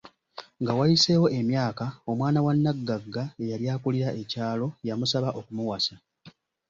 Nga 0.61 0.71
wayiseewo 0.77 1.27
emyaaka, 1.39 1.85
omwana 2.11 2.39
wa 2.45 2.53
naggagga 2.55 3.23
eyali 3.41 3.65
akulira 3.73 4.09
ekyalo 4.21 4.67
ya 4.87 4.93
musaba 4.99 5.29
okumuwasa. 5.39 5.95